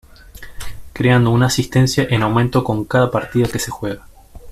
Creando 0.93 1.29
una 1.29 1.45
asistencia 1.45 2.07
en 2.09 2.23
aumento 2.23 2.63
con 2.63 2.85
cada 2.85 3.11
partido 3.11 3.47
que 3.51 3.59
se 3.59 3.69
juega. 3.69 4.07